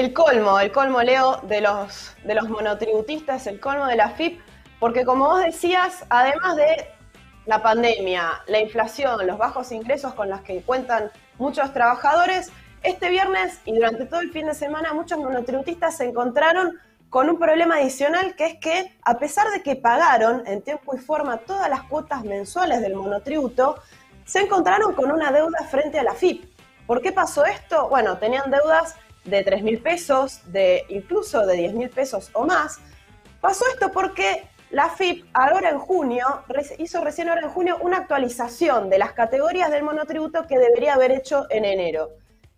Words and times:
el 0.00 0.14
colmo, 0.14 0.58
el 0.58 0.72
colmo, 0.72 1.02
Leo, 1.02 1.40
de 1.42 1.60
los, 1.60 2.16
de 2.24 2.34
los 2.34 2.48
monotributistas, 2.48 3.46
el 3.46 3.60
colmo 3.60 3.86
de 3.86 3.96
la 3.96 4.08
FIP, 4.08 4.40
porque 4.78 5.04
como 5.04 5.26
vos 5.26 5.44
decías, 5.44 6.06
además 6.08 6.56
de 6.56 6.88
la 7.44 7.62
pandemia, 7.62 8.40
la 8.46 8.60
inflación, 8.60 9.26
los 9.26 9.36
bajos 9.36 9.70
ingresos 9.72 10.14
con 10.14 10.30
los 10.30 10.40
que 10.40 10.62
cuentan 10.62 11.10
muchos 11.36 11.72
trabajadores, 11.74 12.50
este 12.82 13.10
viernes 13.10 13.60
y 13.66 13.74
durante 13.74 14.06
todo 14.06 14.20
el 14.20 14.32
fin 14.32 14.46
de 14.46 14.54
semana 14.54 14.94
muchos 14.94 15.18
monotributistas 15.18 15.98
se 15.98 16.04
encontraron 16.04 16.78
con 17.10 17.28
un 17.28 17.38
problema 17.38 17.76
adicional 17.76 18.34
que 18.36 18.46
es 18.46 18.54
que 18.58 18.96
a 19.02 19.18
pesar 19.18 19.50
de 19.50 19.62
que 19.62 19.76
pagaron 19.76 20.46
en 20.46 20.62
tiempo 20.62 20.94
y 20.94 20.98
forma 20.98 21.38
todas 21.38 21.68
las 21.68 21.82
cuotas 21.82 22.24
mensuales 22.24 22.80
del 22.80 22.94
monotributo, 22.94 23.76
se 24.24 24.40
encontraron 24.40 24.94
con 24.94 25.10
una 25.10 25.30
deuda 25.30 25.58
frente 25.70 25.98
a 25.98 26.04
la 26.04 26.14
FIP. 26.14 26.50
¿Por 26.86 27.02
qué 27.02 27.12
pasó 27.12 27.44
esto? 27.44 27.88
Bueno, 27.90 28.16
tenían 28.16 28.50
deudas 28.50 28.96
de 29.24 29.42
3 29.42 29.62
mil 29.62 29.80
pesos, 29.80 30.40
de 30.46 30.84
incluso 30.88 31.46
de 31.46 31.56
10 31.56 31.74
mil 31.74 31.90
pesos 31.90 32.30
o 32.32 32.46
más. 32.46 32.78
Pasó 33.40 33.64
esto 33.72 33.90
porque 33.92 34.44
la 34.70 34.88
FIP 34.88 35.26
ahora 35.32 35.70
en 35.70 35.78
junio, 35.78 36.26
hizo 36.78 37.02
recién 37.02 37.28
ahora 37.28 37.42
en 37.42 37.50
junio 37.50 37.78
una 37.80 37.98
actualización 37.98 38.88
de 38.88 38.98
las 38.98 39.12
categorías 39.12 39.70
del 39.70 39.82
monotributo 39.82 40.46
que 40.46 40.58
debería 40.58 40.94
haber 40.94 41.12
hecho 41.12 41.46
en 41.50 41.64
enero 41.64 42.10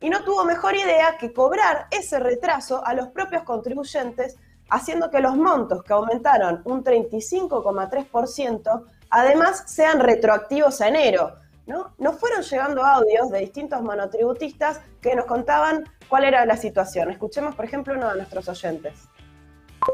y 0.03 0.11
no 0.11 0.23
tuvo 0.25 0.45
mejor 0.45 0.75
idea 0.75 1.17
que 1.17 1.33
cobrar 1.33 1.87
ese 1.91 2.19
retraso 2.19 2.85
a 2.85 2.93
los 2.93 3.09
propios 3.09 3.45
contribuyentes, 3.45 4.37
haciendo 4.69 5.11
que 5.11 5.21
los 5.21 5.37
montos 5.37 5.85
que 5.85 5.93
aumentaron 5.93 6.61
un 6.65 6.83
35,3%, 6.83 8.85
además 9.11 9.63
sean 9.67 10.01
retroactivos 10.01 10.81
a 10.81 10.89
enero. 10.89 11.37
¿No? 11.67 11.95
Nos 11.99 12.17
fueron 12.17 12.43
llegando 12.43 12.85
audios 12.85 13.31
de 13.31 13.41
distintos 13.41 13.83
monotributistas 13.83 14.81
que 15.01 15.15
nos 15.15 15.27
contaban 15.27 15.85
cuál 16.09 16.25
era 16.25 16.45
la 16.47 16.57
situación. 16.57 17.11
Escuchemos, 17.11 17.55
por 17.55 17.65
ejemplo, 17.65 17.95
uno 17.95 18.11
de 18.11 18.17
nuestros 18.17 18.49
oyentes. 18.49 19.09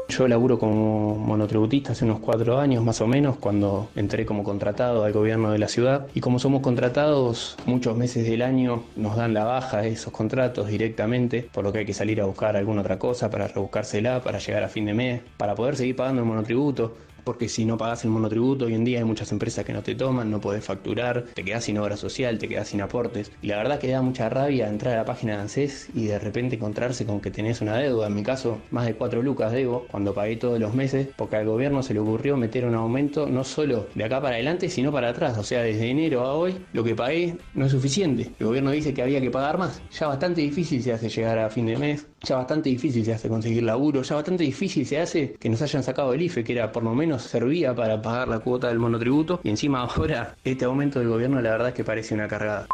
Yo 0.07 0.27
laburo 0.27 0.59
como 0.59 1.15
monotributista 1.15 1.93
hace 1.93 2.05
unos 2.05 2.19
cuatro 2.19 2.59
años 2.59 2.83
más 2.83 3.01
o 3.01 3.07
menos 3.07 3.37
cuando 3.37 3.89
entré 3.95 4.23
como 4.23 4.43
contratado 4.43 5.03
al 5.03 5.13
gobierno 5.13 5.51
de 5.51 5.57
la 5.57 5.67
ciudad 5.67 6.05
y 6.13 6.19
como 6.19 6.37
somos 6.37 6.61
contratados 6.61 7.57
muchos 7.65 7.97
meses 7.97 8.27
del 8.27 8.43
año 8.43 8.83
nos 8.95 9.15
dan 9.15 9.33
la 9.33 9.45
baja 9.45 9.81
de 9.81 9.89
esos 9.89 10.13
contratos 10.13 10.67
directamente 10.67 11.49
por 11.51 11.63
lo 11.63 11.73
que 11.73 11.79
hay 11.79 11.85
que 11.85 11.93
salir 11.93 12.21
a 12.21 12.25
buscar 12.25 12.55
alguna 12.55 12.81
otra 12.81 12.99
cosa 12.99 13.31
para 13.31 13.47
rebuscársela 13.47 14.21
para 14.21 14.37
llegar 14.37 14.63
a 14.63 14.69
fin 14.69 14.85
de 14.85 14.93
mes 14.93 15.21
para 15.37 15.55
poder 15.55 15.75
seguir 15.75 15.95
pagando 15.95 16.21
el 16.21 16.27
monotributo 16.27 16.95
porque 17.23 17.49
si 17.49 17.65
no 17.65 17.77
pagas 17.77 18.03
el 18.05 18.11
monotributo, 18.11 18.65
hoy 18.65 18.73
en 18.73 18.85
día 18.85 18.99
hay 18.99 19.05
muchas 19.05 19.31
empresas 19.31 19.65
que 19.65 19.73
no 19.73 19.83
te 19.83 19.95
toman, 19.95 20.29
no 20.29 20.39
podés 20.39 20.63
facturar, 20.63 21.25
te 21.33 21.43
quedás 21.43 21.65
sin 21.65 21.77
obra 21.77 21.97
social, 21.97 22.37
te 22.37 22.47
quedás 22.47 22.69
sin 22.69 22.81
aportes. 22.81 23.31
Y 23.41 23.47
la 23.47 23.57
verdad 23.57 23.79
que 23.79 23.89
da 23.89 24.01
mucha 24.01 24.29
rabia 24.29 24.67
entrar 24.67 24.93
a 24.93 24.97
la 24.97 25.05
página 25.05 25.33
de 25.33 25.41
ANSES 25.41 25.89
y 25.93 26.05
de 26.05 26.19
repente 26.19 26.55
encontrarse 26.55 27.05
con 27.05 27.19
que 27.19 27.31
tenés 27.31 27.61
una 27.61 27.77
deuda. 27.77 28.07
En 28.07 28.15
mi 28.15 28.23
caso, 28.23 28.59
más 28.71 28.85
de 28.85 28.95
4 28.95 29.21
lucas 29.21 29.51
debo 29.51 29.85
cuando 29.89 30.13
pagué 30.13 30.35
todos 30.35 30.59
los 30.59 30.73
meses, 30.73 31.07
porque 31.15 31.37
al 31.37 31.45
gobierno 31.45 31.83
se 31.83 31.93
le 31.93 31.99
ocurrió 31.99 32.37
meter 32.37 32.65
un 32.65 32.75
aumento 32.75 33.27
no 33.27 33.43
solo 33.43 33.87
de 33.95 34.03
acá 34.03 34.21
para 34.21 34.35
adelante, 34.35 34.69
sino 34.69 34.91
para 34.91 35.09
atrás. 35.09 35.37
O 35.37 35.43
sea, 35.43 35.61
desde 35.61 35.89
enero 35.89 36.21
a 36.21 36.33
hoy, 36.33 36.55
lo 36.73 36.83
que 36.83 36.95
pagué 36.95 37.37
no 37.53 37.65
es 37.65 37.71
suficiente. 37.71 38.31
El 38.39 38.47
gobierno 38.47 38.71
dice 38.71 38.93
que 38.93 39.01
había 39.01 39.21
que 39.21 39.31
pagar 39.31 39.57
más. 39.57 39.81
Ya 39.91 40.07
bastante 40.07 40.41
difícil 40.41 40.81
se 40.83 40.93
hace 40.93 41.09
llegar 41.09 41.39
a 41.39 41.49
fin 41.49 41.65
de 41.65 41.77
mes, 41.77 42.05
ya 42.21 42.35
bastante 42.35 42.69
difícil 42.69 43.03
se 43.05 43.13
hace 43.13 43.29
conseguir 43.29 43.63
laburo, 43.63 44.01
ya 44.01 44.15
bastante 44.15 44.43
difícil 44.43 44.85
se 44.85 44.99
hace 44.99 45.33
que 45.39 45.49
nos 45.49 45.61
hayan 45.61 45.83
sacado 45.83 46.13
el 46.13 46.21
IFE, 46.21 46.43
que 46.43 46.53
era 46.53 46.71
por 46.71 46.83
lo 46.83 46.93
menos 46.93 47.08
servía 47.17 47.73
para 47.73 47.99
pagar 48.01 48.27
la 48.27 48.39
cuota 48.39 48.67
del 48.67 48.77
monotributo 48.77 49.39
y 49.43 49.49
encima 49.49 49.81
ahora 49.95 50.35
este 50.43 50.65
aumento 50.65 50.99
del 50.99 51.07
gobierno 51.07 51.41
la 51.41 51.51
verdad 51.51 51.69
es 51.69 51.73
que 51.73 51.83
parece 51.83 52.13
una 52.13 52.27
cargada. 52.27 52.67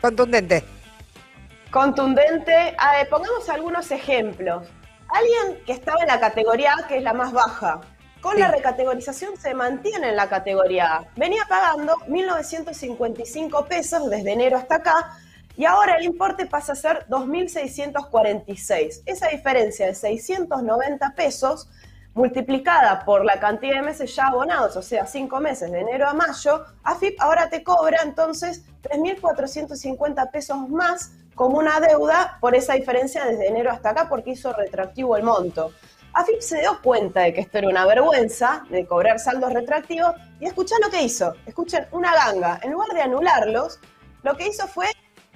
Contundente. 0.00 0.62
Contundente. 1.70 2.76
pongamos 3.10 3.48
algunos 3.48 3.90
ejemplos. 3.90 4.68
Alguien 5.08 5.64
que 5.64 5.72
estaba 5.72 6.00
en 6.02 6.08
la 6.08 6.20
categoría 6.20 6.74
A, 6.74 6.86
que 6.86 6.98
es 6.98 7.02
la 7.02 7.12
más 7.12 7.32
baja, 7.32 7.80
con 8.20 8.38
la 8.38 8.50
recategorización 8.50 9.36
se 9.36 9.54
mantiene 9.54 10.10
en 10.10 10.16
la 10.16 10.28
categoría 10.28 10.96
A. 10.96 11.04
Venía 11.16 11.42
pagando 11.48 11.94
1.955 12.08 13.66
pesos 13.66 14.10
desde 14.10 14.32
enero 14.32 14.56
hasta 14.56 14.76
acá 14.76 15.16
y 15.56 15.64
ahora 15.64 15.94
el 15.96 16.04
importe 16.04 16.46
pasa 16.46 16.72
a 16.72 16.76
ser 16.76 17.06
2.646. 17.08 19.02
Esa 19.06 19.28
diferencia 19.28 19.86
de 19.86 19.94
690 19.94 21.14
pesos 21.14 21.68
multiplicada 22.16 23.04
por 23.04 23.26
la 23.26 23.38
cantidad 23.38 23.76
de 23.76 23.82
meses 23.82 24.16
ya 24.16 24.28
abonados, 24.28 24.74
o 24.74 24.82
sea, 24.82 25.06
cinco 25.06 25.38
meses 25.38 25.70
de 25.70 25.80
enero 25.80 26.08
a 26.08 26.14
mayo, 26.14 26.64
AFIP 26.82 27.20
ahora 27.20 27.50
te 27.50 27.62
cobra 27.62 27.98
entonces 28.02 28.64
3.450 28.84 30.30
pesos 30.30 30.66
más 30.70 31.12
como 31.34 31.58
una 31.58 31.78
deuda 31.78 32.38
por 32.40 32.54
esa 32.54 32.72
diferencia 32.72 33.26
desde 33.26 33.48
enero 33.48 33.70
hasta 33.70 33.90
acá 33.90 34.08
porque 34.08 34.30
hizo 34.30 34.50
retroactivo 34.54 35.14
el 35.18 35.24
monto. 35.24 35.72
AFIP 36.14 36.40
se 36.40 36.60
dio 36.60 36.80
cuenta 36.82 37.20
de 37.20 37.34
que 37.34 37.42
esto 37.42 37.58
era 37.58 37.68
una 37.68 37.84
vergüenza, 37.84 38.64
de 38.70 38.86
cobrar 38.86 39.18
saldos 39.18 39.52
retroactivos, 39.52 40.14
y 40.40 40.46
escuchá 40.46 40.76
lo 40.82 40.90
que 40.90 41.02
hizo. 41.02 41.34
Escuchen, 41.44 41.86
una 41.92 42.14
ganga. 42.14 42.58
En 42.62 42.72
lugar 42.72 42.88
de 42.94 43.02
anularlos, 43.02 43.78
lo 44.22 44.34
que 44.38 44.48
hizo 44.48 44.66
fue 44.66 44.86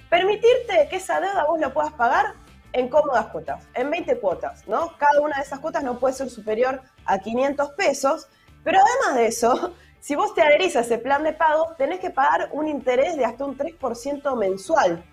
permitirte 0.08 0.88
que 0.88 0.96
esa 0.96 1.20
deuda 1.20 1.44
vos 1.44 1.60
lo 1.60 1.74
puedas 1.74 1.92
pagar 1.92 2.32
en 2.72 2.88
cómodas 2.88 3.26
cuotas, 3.26 3.66
en 3.74 3.90
20 3.90 4.18
cuotas, 4.18 4.66
¿no? 4.68 4.96
Cada 4.98 5.20
una 5.20 5.36
de 5.36 5.42
esas 5.42 5.60
cuotas 5.60 5.82
no 5.82 5.98
puede 5.98 6.14
ser 6.14 6.30
superior 6.30 6.82
a 7.04 7.18
500 7.18 7.70
pesos, 7.72 8.28
pero 8.62 8.78
además 8.78 9.16
de 9.16 9.26
eso, 9.26 9.74
si 10.00 10.14
vos 10.14 10.34
te 10.34 10.42
adherís 10.42 10.76
a 10.76 10.80
ese 10.80 10.98
plan 10.98 11.24
de 11.24 11.32
pago, 11.32 11.74
tenés 11.76 12.00
que 12.00 12.10
pagar 12.10 12.48
un 12.52 12.68
interés 12.68 13.16
de 13.16 13.24
hasta 13.24 13.44
un 13.44 13.56
3% 13.56 14.36
mensual. 14.36 15.04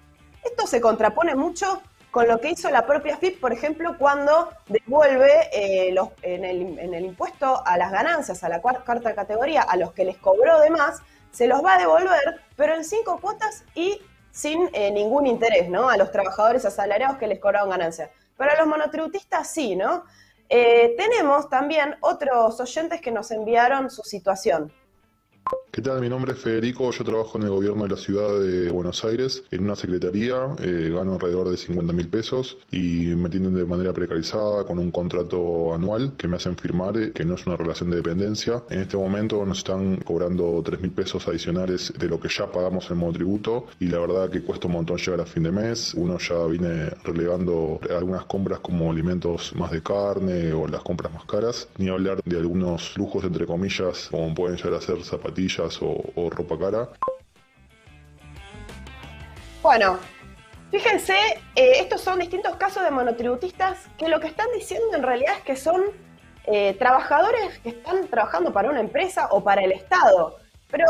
Esto 0.43 0.67
se 0.67 0.79
contrapone 0.79 1.35
mucho 1.35 1.81
con 2.11 2.27
lo 2.27 2.39
que 2.39 2.51
hizo 2.51 2.69
la 2.69 2.85
propia 2.85 3.17
FIP, 3.17 3.39
por 3.39 3.53
ejemplo, 3.53 3.97
cuando 3.97 4.49
devuelve 4.67 5.49
eh, 5.51 5.91
los, 5.93 6.09
en, 6.21 6.45
el, 6.45 6.79
en, 6.79 6.93
el, 6.93 7.05
impuesto 7.05 7.61
a 7.65 7.77
las 7.77 7.91
ganancias, 7.91 8.43
a 8.43 8.49
la 8.49 8.61
cuarta 8.61 9.13
categoría, 9.13 9.61
a 9.61 9.75
los 9.75 9.91
que 9.93 10.05
les 10.05 10.17
cobró 10.17 10.59
de 10.61 10.69
más, 10.69 11.01
se 11.31 11.47
los 11.47 11.63
va 11.63 11.75
a 11.75 11.77
devolver, 11.77 12.41
pero 12.55 12.73
en 12.73 12.83
cinco 12.83 13.19
cuotas 13.19 13.65
y 13.75 14.01
sin 14.37 14.69
eh, 14.73 14.91
ningún 14.91 15.25
interés, 15.25 15.67
¿no? 15.67 15.89
A 15.89 15.97
los 15.97 16.11
trabajadores 16.11 16.63
asalariados 16.63 17.17
que 17.17 17.25
les 17.25 17.39
cobraban 17.39 17.71
ganancias. 17.71 18.11
Pero 18.37 18.51
a 18.51 18.55
los 18.55 18.67
monotributistas 18.67 19.49
sí, 19.49 19.75
¿no? 19.75 20.03
Eh, 20.47 20.93
tenemos 20.95 21.49
también 21.49 21.95
otros 22.01 22.59
oyentes 22.59 23.01
que 23.01 23.09
nos 23.09 23.31
enviaron 23.31 23.89
su 23.89 24.03
situación. 24.03 24.71
¿Qué 25.77 25.83
tal? 25.83 26.01
Mi 26.01 26.09
nombre 26.09 26.33
es 26.33 26.39
Federico, 26.39 26.89
yo 26.89 27.03
trabajo 27.03 27.37
en 27.37 27.43
el 27.43 27.51
gobierno 27.51 27.83
de 27.83 27.89
la 27.89 27.97
ciudad 27.97 28.39
de 28.39 28.71
Buenos 28.71 29.05
Aires, 29.05 29.43
en 29.51 29.63
una 29.63 29.75
secretaría, 29.75 30.55
eh, 30.59 30.91
gano 30.91 31.13
alrededor 31.13 31.49
de 31.49 31.55
50 31.55 31.93
mil 31.93 32.07
pesos 32.07 32.57
y 32.71 33.05
me 33.15 33.29
tienen 33.29 33.53
de 33.53 33.63
manera 33.63 33.93
precarizada 33.93 34.63
con 34.65 34.79
un 34.79 34.89
contrato 34.89 35.75
anual 35.75 36.13
que 36.17 36.27
me 36.27 36.37
hacen 36.37 36.57
firmar 36.57 36.97
eh, 36.97 37.11
que 37.11 37.23
no 37.25 37.35
es 37.35 37.45
una 37.45 37.57
relación 37.57 37.91
de 37.91 37.97
dependencia. 37.97 38.63
En 38.71 38.79
este 38.79 38.97
momento 38.97 39.45
nos 39.45 39.59
están 39.59 39.97
cobrando 39.97 40.63
3 40.65 40.81
mil 40.81 40.89
pesos 40.89 41.27
adicionales 41.27 41.93
de 41.95 42.07
lo 42.07 42.19
que 42.19 42.29
ya 42.29 42.51
pagamos 42.51 42.89
en 42.89 42.97
monotributo 42.97 43.67
y 43.79 43.85
la 43.85 43.99
verdad 43.99 44.31
que 44.31 44.41
cuesta 44.41 44.65
un 44.65 44.73
montón 44.73 44.97
llegar 44.97 45.21
a 45.21 45.25
fin 45.27 45.43
de 45.43 45.51
mes. 45.51 45.93
Uno 45.93 46.17
ya 46.17 46.43
viene 46.47 46.89
relevando 47.03 47.79
algunas 47.95 48.25
compras 48.25 48.61
como 48.61 48.89
alimentos 48.89 49.53
más 49.55 49.69
de 49.69 49.83
carne 49.83 50.53
o 50.53 50.67
las 50.67 50.81
compras 50.81 51.13
más 51.13 51.25
caras, 51.25 51.67
ni 51.77 51.89
hablar 51.89 52.19
de 52.25 52.37
algunos 52.37 52.97
lujos 52.97 53.23
entre 53.25 53.45
comillas 53.45 54.07
como 54.09 54.33
pueden 54.33 54.57
llegar 54.57 54.73
a 54.73 54.81
ser 54.81 55.03
zapatillas 55.03 55.66
o, 55.81 56.29
ropa 56.29 56.57
cara. 56.57 56.89
Bueno, 59.61 59.99
fíjense, 60.71 61.13
eh, 61.55 61.79
estos 61.79 62.01
son 62.01 62.19
distintos 62.19 62.55
casos 62.55 62.83
de 62.83 62.91
monotributistas 62.91 63.77
que 63.97 64.07
lo 64.07 64.19
que 64.19 64.27
están 64.27 64.47
diciendo 64.53 64.95
en 64.95 65.03
realidad 65.03 65.33
es 65.37 65.43
que 65.43 65.55
son 65.55 65.81
eh, 66.45 66.73
trabajadores 66.75 67.59
que 67.59 67.69
están 67.69 68.07
trabajando 68.07 68.53
para 68.53 68.69
una 68.69 68.79
empresa 68.79 69.27
o 69.31 69.43
para 69.43 69.61
el 69.63 69.71
Estado. 69.73 70.37
Pero 70.71 70.85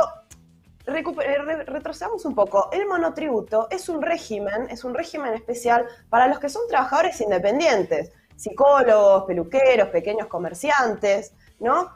eh, 0.86 1.64
retrocedamos 1.66 2.24
un 2.26 2.36
poco. 2.36 2.70
El 2.72 2.88
monotributo 2.88 3.68
es 3.72 3.90
un 3.90 4.02
régimen, 4.02 4.70
es 4.70 4.84
un 4.84 4.94
régimen 4.94 5.34
especial 5.34 5.88
para 6.10 6.28
los 6.28 6.40
que 6.40 6.50
son 6.50 6.68
trabajadores 6.68 7.20
independientes, 7.22 8.12
psicólogos, 8.36 9.24
peluqueros, 9.24 9.90
pequeños 9.90 10.28
comerciantes, 10.28 11.34
¿no? 11.60 11.96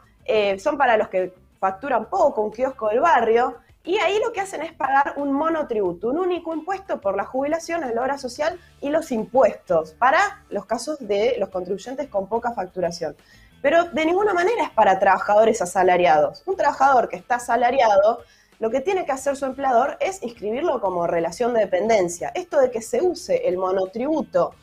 son 0.58 0.78
para 0.78 0.96
los 0.96 1.08
que 1.08 1.32
facturan 1.62 2.06
poco, 2.06 2.42
un 2.42 2.50
kiosco 2.50 2.88
del 2.88 2.98
barrio, 2.98 3.54
y 3.84 3.96
ahí 3.98 4.18
lo 4.18 4.32
que 4.32 4.40
hacen 4.40 4.62
es 4.62 4.72
pagar 4.72 5.14
un 5.16 5.32
monotributo, 5.32 6.08
un 6.08 6.18
único 6.18 6.52
impuesto 6.52 7.00
por 7.00 7.16
la 7.16 7.24
jubilación, 7.24 7.82
la 7.94 8.02
obra 8.02 8.18
social 8.18 8.58
y 8.80 8.90
los 8.90 9.12
impuestos 9.12 9.92
para 9.92 10.42
los 10.50 10.66
casos 10.66 10.98
de 10.98 11.36
los 11.38 11.50
contribuyentes 11.50 12.08
con 12.08 12.26
poca 12.26 12.50
facturación. 12.50 13.14
Pero 13.62 13.84
de 13.84 14.04
ninguna 14.04 14.34
manera 14.34 14.64
es 14.64 14.70
para 14.70 14.98
trabajadores 14.98 15.62
asalariados. 15.62 16.42
Un 16.46 16.56
trabajador 16.56 17.08
que 17.08 17.14
está 17.14 17.36
asalariado, 17.36 18.24
lo 18.58 18.68
que 18.68 18.80
tiene 18.80 19.06
que 19.06 19.12
hacer 19.12 19.36
su 19.36 19.44
empleador 19.44 19.96
es 20.00 20.20
inscribirlo 20.20 20.80
como 20.80 21.06
relación 21.06 21.54
de 21.54 21.60
dependencia. 21.60 22.32
Esto 22.34 22.58
de 22.58 22.72
que 22.72 22.82
se 22.82 23.00
use 23.00 23.46
el 23.46 23.56
monotributo, 23.56 24.56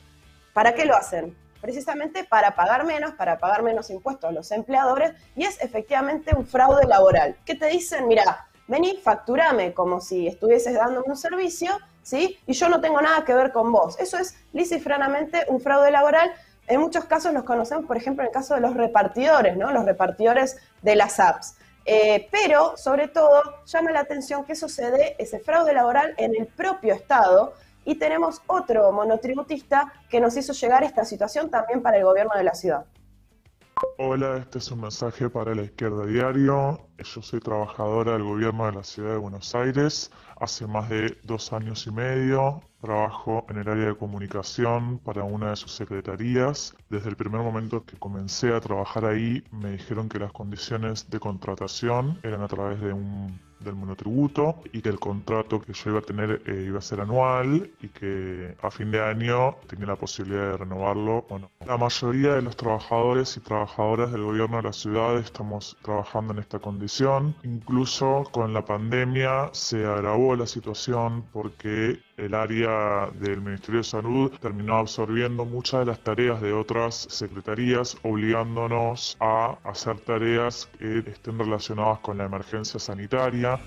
¿para 0.51 0.73
qué 0.73 0.83
lo 0.83 0.97
hacen? 0.97 1.33
Precisamente 1.61 2.23
para 2.23 2.55
pagar 2.55 2.85
menos, 2.85 3.13
para 3.13 3.37
pagar 3.37 3.63
menos 3.63 3.89
impuestos 3.89 4.29
a 4.29 4.33
los 4.33 4.51
empleadores, 4.51 5.13
y 5.35 5.45
es 5.45 5.61
efectivamente 5.61 6.35
un 6.35 6.45
fraude 6.45 6.85
laboral. 6.85 7.35
¿Qué 7.45 7.55
te 7.55 7.67
dicen? 7.67 8.07
Mira, 8.07 8.47
vení, 8.67 8.97
facturame 8.97 9.73
como 9.73 9.99
si 9.99 10.27
estuvieses 10.27 10.75
dándome 10.75 11.07
un 11.07 11.17
servicio, 11.17 11.77
¿sí? 12.03 12.39
Y 12.45 12.53
yo 12.53 12.69
no 12.69 12.81
tengo 12.81 13.01
nada 13.01 13.25
que 13.25 13.33
ver 13.33 13.51
con 13.51 13.71
vos. 13.71 13.99
Eso 13.99 14.17
es 14.17 14.35
lisa 14.53 14.75
y 14.75 14.83
un 15.47 15.61
fraude 15.61 15.91
laboral. 15.91 16.31
En 16.67 16.79
muchos 16.79 17.05
casos 17.05 17.33
los 17.33 17.43
conocemos, 17.43 17.85
por 17.85 17.97
ejemplo, 17.97 18.23
en 18.23 18.27
el 18.27 18.33
caso 18.33 18.53
de 18.53 18.61
los 18.61 18.75
repartidores, 18.75 19.57
¿no? 19.57 19.71
Los 19.71 19.85
repartidores 19.85 20.57
de 20.83 20.95
las 20.95 21.19
apps. 21.19 21.55
Eh, 21.85 22.27
pero, 22.31 22.77
sobre 22.77 23.07
todo, 23.07 23.41
llama 23.65 23.89
la 23.91 24.01
atención 24.01 24.43
que 24.45 24.53
eso 24.53 24.69
se 24.69 24.91
dé, 24.91 25.15
ese 25.17 25.39
fraude 25.39 25.73
laboral, 25.73 26.13
en 26.17 26.35
el 26.35 26.45
propio 26.45 26.93
Estado. 26.93 27.53
Y 27.89 27.95
tenemos 27.95 28.43
otro 28.45 28.91
monotributista 28.91 29.91
que 30.11 30.21
nos 30.21 30.37
hizo 30.37 30.53
llegar 30.53 30.83
esta 30.83 31.03
situación 31.03 31.49
también 31.49 31.81
para 31.81 31.97
el 31.97 32.03
gobierno 32.03 32.33
de 32.35 32.43
la 32.43 32.53
ciudad. 32.53 32.85
Hola, 33.97 34.37
este 34.37 34.59
es 34.59 34.69
un 34.69 34.81
mensaje 34.81 35.27
para 35.27 35.55
la 35.55 35.63
izquierda 35.63 36.05
diario. 36.05 36.87
Yo 36.99 37.21
soy 37.23 37.39
trabajadora 37.39 38.11
del 38.11 38.25
gobierno 38.25 38.67
de 38.67 38.73
la 38.73 38.83
ciudad 38.83 39.13
de 39.13 39.17
Buenos 39.17 39.55
Aires. 39.55 40.11
Hace 40.39 40.67
más 40.67 40.87
de 40.89 41.17
dos 41.23 41.51
años 41.51 41.87
y 41.87 41.91
medio 41.91 42.61
trabajo 42.81 43.45
en 43.49 43.57
el 43.57 43.67
área 43.67 43.87
de 43.87 43.95
comunicación 43.95 44.99
para 44.99 45.23
una 45.23 45.51
de 45.51 45.55
sus 45.55 45.71
secretarías. 45.71 46.75
Desde 46.89 47.09
el 47.09 47.15
primer 47.15 47.41
momento 47.41 47.83
que 47.85 47.97
comencé 47.97 48.53
a 48.53 48.61
trabajar 48.61 49.05
ahí 49.05 49.43
me 49.51 49.71
dijeron 49.71 50.09
que 50.09 50.19
las 50.19 50.31
condiciones 50.31 51.09
de 51.09 51.19
contratación 51.19 52.19
eran 52.23 52.41
a 52.41 52.47
través 52.47 52.79
de 52.81 52.93
un 52.93 53.39
del 53.59 53.75
monotributo 53.75 54.61
y 54.71 54.81
que 54.81 54.89
el 54.89 54.99
contrato 54.99 55.61
que 55.61 55.73
yo 55.73 55.91
iba 55.91 55.99
a 55.99 56.03
tener 56.03 56.41
eh, 56.45 56.65
iba 56.67 56.79
a 56.79 56.81
ser 56.81 57.01
anual 57.01 57.69
y 57.81 57.89
que 57.89 58.55
a 58.61 58.71
fin 58.71 58.91
de 58.91 59.01
año 59.01 59.55
tenía 59.67 59.87
la 59.87 59.95
posibilidad 59.95 60.51
de 60.51 60.57
renovarlo 60.57 61.25
o 61.29 61.39
no. 61.39 61.51
La 61.65 61.77
mayoría 61.77 62.35
de 62.35 62.41
los 62.41 62.55
trabajadores 62.55 63.35
y 63.37 63.41
trabajadoras 63.41 64.11
del 64.11 64.23
gobierno 64.23 64.57
de 64.57 64.63
la 64.63 64.73
ciudad 64.73 65.17
estamos 65.17 65.77
trabajando 65.81 66.33
en 66.33 66.39
esta 66.39 66.59
condición. 66.59 67.35
Incluso 67.43 68.23
con 68.31 68.53
la 68.53 68.63
pandemia 68.63 69.49
se 69.51 69.85
agravó 69.85 70.35
la 70.35 70.47
situación 70.47 71.25
porque 71.33 71.99
el 72.19 72.33
área 72.33 73.09
del 73.13 73.41
Ministerio 73.41 73.79
de 73.79 73.85
Salud 73.85 74.31
terminó 74.41 74.77
absorbiendo 74.77 75.45
muchas 75.45 75.81
de 75.81 75.85
las 75.85 75.99
tareas 75.99 76.41
de 76.41 76.53
otras 76.53 77.07
secretarías, 77.09 77.97
obligándonos 78.03 79.15
a 79.19 79.57
hacer 79.63 79.99
tareas 80.01 80.67
que 80.77 80.99
estén 80.99 81.39
relacionadas 81.39 81.99
con 81.99 82.17
la 82.17 82.25
emergencia 82.25 82.79
sanitaria. 82.79 83.59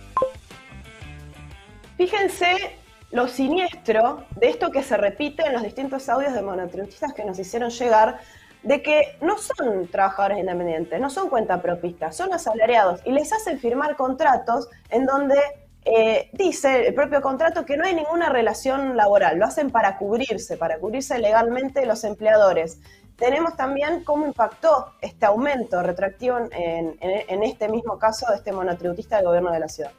Fíjense 1.96 2.76
lo 3.10 3.28
siniestro 3.28 4.24
de 4.36 4.50
esto 4.50 4.70
que 4.70 4.82
se 4.82 4.96
repite 4.96 5.46
en 5.46 5.54
los 5.54 5.62
distintos 5.62 6.08
audios 6.08 6.34
de 6.34 6.42
monotributistas 6.42 7.12
que 7.12 7.24
nos 7.24 7.38
hicieron 7.38 7.70
llegar, 7.70 8.20
de 8.62 8.82
que 8.82 9.16
no 9.20 9.38
son 9.38 9.88
trabajadores 9.88 10.38
independientes, 10.38 11.00
no 11.00 11.10
son 11.10 11.28
cuentapropistas, 11.28 12.16
son 12.16 12.32
asalariados 12.32 13.00
y 13.04 13.12
les 13.12 13.32
hacen 13.32 13.58
firmar 13.58 13.96
contratos 13.96 14.68
en 14.90 15.04
donde 15.04 15.36
eh, 15.84 16.30
dice 16.32 16.88
el 16.88 16.94
propio 16.94 17.20
contrato 17.20 17.64
que 17.64 17.76
no 17.76 17.84
hay 17.84 17.94
ninguna 17.94 18.28
relación 18.28 18.96
laboral, 18.96 19.38
lo 19.38 19.46
hacen 19.46 19.70
para 19.70 19.98
cubrirse, 19.98 20.56
para 20.56 20.78
cubrirse 20.78 21.18
legalmente 21.18 21.86
los 21.86 22.04
empleadores. 22.04 22.78
Tenemos 23.16 23.56
también 23.56 24.04
cómo 24.04 24.26
impactó 24.26 24.94
este 25.00 25.26
aumento 25.26 25.82
retroactivo 25.82 26.38
en, 26.50 26.96
en 27.00 27.42
este 27.42 27.68
mismo 27.68 27.98
caso 27.98 28.26
de 28.30 28.36
este 28.36 28.52
monotributista 28.52 29.16
del 29.16 29.26
gobierno 29.26 29.52
de 29.52 29.60
la 29.60 29.68
ciudad. 29.68 29.92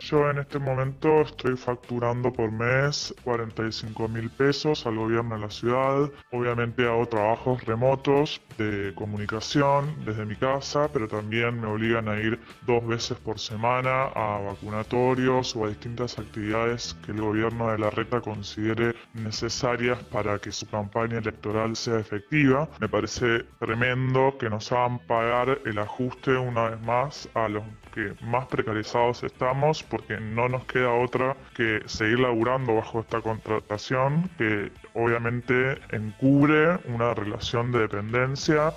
Yo 0.00 0.30
en 0.30 0.38
este 0.38 0.58
momento 0.58 1.22
estoy 1.22 1.56
facturando 1.56 2.32
por 2.32 2.52
mes 2.52 3.14
45 3.24 4.08
mil 4.08 4.28
pesos 4.28 4.86
al 4.86 4.96
gobierno 4.96 5.34
de 5.34 5.40
la 5.40 5.50
ciudad. 5.50 6.10
Obviamente 6.30 6.86
hago 6.86 7.06
trabajos 7.06 7.64
remotos 7.64 8.40
de 8.58 8.92
comunicación 8.94 9.94
desde 10.04 10.26
mi 10.26 10.36
casa, 10.36 10.88
pero 10.92 11.08
también 11.08 11.60
me 11.60 11.68
obligan 11.68 12.08
a 12.08 12.20
ir 12.20 12.38
dos 12.66 12.86
veces 12.86 13.18
por 13.18 13.38
semana 13.38 14.04
a 14.14 14.40
vacunatorios 14.40 15.56
o 15.56 15.64
a 15.64 15.68
distintas 15.68 16.18
actividades 16.18 16.94
que 17.04 17.12
el 17.12 17.20
gobierno 17.20 17.70
de 17.70 17.78
la 17.78 17.90
reta 17.90 18.20
considere 18.20 18.94
necesarias 19.14 19.98
para 20.04 20.38
que 20.38 20.52
su 20.52 20.68
campaña 20.68 21.18
electoral 21.18 21.76
sea 21.76 21.98
efectiva. 21.98 22.68
Me 22.78 22.88
parece 22.88 23.44
tremendo 23.58 24.36
que 24.38 24.50
nos 24.50 24.70
hagan 24.70 24.98
pagar 25.06 25.60
el 25.64 25.78
ajuste 25.78 26.36
una 26.36 26.70
vez 26.70 26.80
más 26.82 27.28
a 27.34 27.48
los 27.48 27.62
que 27.94 28.12
más 28.22 28.46
precarizados 28.46 29.22
estamos 29.22 29.73
porque 29.82 30.18
no 30.20 30.48
nos 30.48 30.64
queda 30.66 30.92
otra 30.94 31.36
que 31.56 31.82
seguir 31.86 32.20
laburando 32.20 32.76
bajo 32.76 33.00
esta 33.00 33.20
contratación 33.20 34.30
que 34.38 34.70
obviamente 34.94 35.78
encubre 35.90 36.78
una 36.86 37.14
relación 37.14 37.72
de 37.72 37.80
dependencia. 37.80 38.72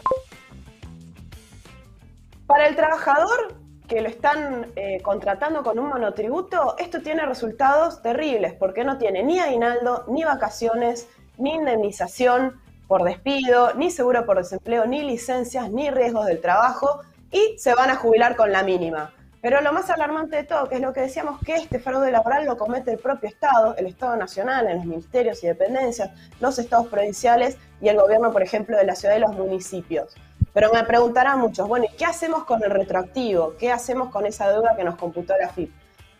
Para 2.47 2.67
el 2.67 2.75
trabajador 2.75 3.55
que 3.87 4.01
lo 4.01 4.09
están 4.09 4.67
eh, 4.75 5.01
contratando 5.01 5.63
con 5.63 5.79
un 5.79 5.89
monotributo, 5.89 6.75
esto 6.77 7.01
tiene 7.01 7.25
resultados 7.25 8.01
terribles 8.01 8.53
porque 8.53 8.83
no 8.83 8.97
tiene 8.97 9.23
ni 9.23 9.39
aguinaldo, 9.39 10.05
ni 10.07 10.23
vacaciones, 10.23 11.07
ni 11.37 11.53
indemnización 11.53 12.59
por 12.87 13.03
despido, 13.03 13.73
ni 13.75 13.91
seguro 13.91 14.25
por 14.25 14.37
desempleo, 14.37 14.85
ni 14.85 15.03
licencias, 15.03 15.71
ni 15.71 15.89
riesgos 15.89 16.25
del 16.25 16.41
trabajo 16.41 17.01
y 17.31 17.57
se 17.57 17.73
van 17.75 17.89
a 17.89 17.95
jubilar 17.95 18.35
con 18.35 18.51
la 18.51 18.63
mínima. 18.63 19.13
Pero 19.47 19.61
lo 19.61 19.71
más 19.71 19.89
alarmante 19.89 20.35
de 20.35 20.43
todo, 20.43 20.67
que 20.67 20.75
es 20.75 20.81
lo 20.81 20.91
que 20.91 20.99
decíamos, 20.99 21.39
que 21.39 21.55
este 21.55 21.79
fraude 21.79 22.11
laboral 22.11 22.45
lo 22.45 22.57
comete 22.57 22.91
el 22.91 22.97
propio 22.97 23.29
Estado, 23.29 23.77
el 23.77 23.85
Estado 23.85 24.17
Nacional, 24.17 24.67
en 24.67 24.75
los 24.75 24.85
ministerios 24.85 25.41
y 25.41 25.47
dependencias, 25.47 26.09
los 26.41 26.59
estados 26.59 26.87
provinciales 26.87 27.57
y 27.79 27.87
el 27.87 27.95
gobierno, 27.95 28.33
por 28.33 28.43
ejemplo, 28.43 28.75
de 28.75 28.83
la 28.83 28.93
ciudad 28.93 29.15
y 29.15 29.21
los 29.21 29.31
municipios. 29.31 30.13
Pero 30.51 30.69
me 30.73 30.83
preguntarán 30.83 31.39
muchos, 31.39 31.65
bueno, 31.65 31.85
¿y 31.85 31.95
qué 31.95 32.03
hacemos 32.03 32.43
con 32.43 32.61
el 32.61 32.71
retroactivo? 32.71 33.55
¿Qué 33.57 33.71
hacemos 33.71 34.09
con 34.09 34.25
esa 34.25 34.49
deuda 34.49 34.75
que 34.75 34.83
nos 34.83 34.97
computó 34.97 35.33
la 35.39 35.47
FIP? 35.47 35.71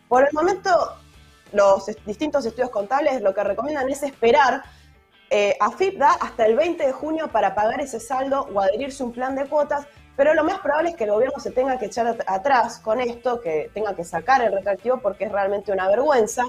Por 0.08 0.26
el 0.26 0.32
momento, 0.32 0.70
los 1.52 1.84
distintos 2.06 2.46
estudios 2.46 2.70
contables 2.70 3.20
lo 3.20 3.34
que 3.34 3.44
recomiendan 3.44 3.90
es 3.90 4.02
esperar. 4.04 4.62
Eh, 5.28 5.54
AFIP 5.60 5.98
da 5.98 6.12
hasta 6.12 6.46
el 6.46 6.56
20 6.56 6.82
de 6.82 6.92
junio 6.92 7.28
para 7.28 7.54
pagar 7.54 7.78
ese 7.82 8.00
saldo 8.00 8.48
o 8.54 8.58
adherirse 8.58 9.02
a 9.02 9.06
un 9.06 9.12
plan 9.12 9.34
de 9.34 9.44
cuotas 9.44 9.86
pero 10.18 10.34
lo 10.34 10.42
más 10.42 10.58
probable 10.58 10.90
es 10.90 10.96
que 10.96 11.04
el 11.04 11.12
gobierno 11.12 11.38
se 11.38 11.52
tenga 11.52 11.78
que 11.78 11.86
echar 11.86 12.18
atrás 12.26 12.80
con 12.80 13.00
esto, 13.00 13.40
que 13.40 13.70
tenga 13.72 13.94
que 13.94 14.02
sacar 14.02 14.42
el 14.42 14.52
retractivo 14.52 14.98
porque 14.98 15.26
es 15.26 15.30
realmente 15.30 15.70
una 15.70 15.86
vergüenza. 15.86 16.42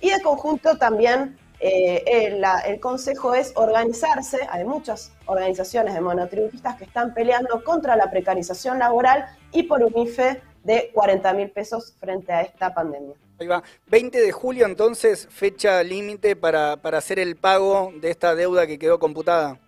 Y 0.00 0.10
de 0.10 0.22
conjunto 0.22 0.78
también 0.78 1.36
eh, 1.58 2.04
el, 2.06 2.78
consejo 2.78 3.34
es 3.34 3.50
organizarse. 3.56 4.46
Hay 4.48 4.64
muchas 4.64 5.10
organizaciones 5.24 5.94
de 5.94 6.00
monotributistas 6.00 6.76
que 6.76 6.84
están 6.84 7.14
peleando 7.14 7.64
contra 7.64 7.96
la 7.96 8.12
precarización 8.12 8.78
laboral 8.78 9.26
y 9.50 9.64
por 9.64 9.82
un 9.82 9.98
IFE 9.98 10.40
de 10.62 10.92
40 10.94 11.32
mil 11.32 11.50
pesos 11.50 11.96
frente 11.98 12.32
a 12.32 12.42
esta 12.42 12.72
pandemia. 12.72 13.16
Ahí 13.40 13.48
va. 13.48 13.60
20 13.88 14.20
de 14.20 14.30
julio 14.30 14.66
entonces, 14.66 15.26
fecha 15.32 15.82
límite 15.82 16.36
para, 16.36 16.76
para 16.76 16.98
hacer 16.98 17.18
el 17.18 17.34
pago 17.34 17.92
de 18.00 18.08
esta 18.08 18.36
deuda 18.36 18.68
que 18.68 18.78
quedó 18.78 19.00
computada. 19.00 19.58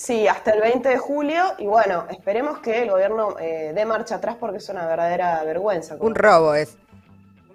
Sí, 0.00 0.26
hasta 0.26 0.52
el 0.52 0.62
20 0.62 0.88
de 0.88 0.96
julio 0.96 1.42
y 1.58 1.66
bueno, 1.66 2.06
esperemos 2.08 2.60
que 2.60 2.84
el 2.84 2.90
gobierno 2.90 3.38
eh, 3.38 3.72
dé 3.74 3.84
marcha 3.84 4.14
atrás 4.14 4.34
porque 4.40 4.56
es 4.56 4.66
una 4.70 4.86
verdadera 4.86 5.44
vergüenza. 5.44 5.98
Un 6.00 6.14
robo 6.14 6.54
es. 6.54 6.78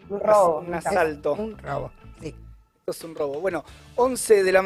Un 0.09 0.19
robo. 0.19 0.59
Un 0.59 0.75
asalto. 0.75 1.33
Un 1.33 1.57
robo, 1.57 1.91
sí. 2.21 2.35
Esto 2.77 2.91
es 2.91 3.03
un 3.03 3.15
robo. 3.15 3.39
Bueno, 3.41 3.63
11 3.95 4.43
de 4.43 4.51
la 4.51 4.61